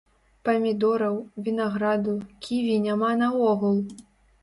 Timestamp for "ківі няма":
2.47-3.15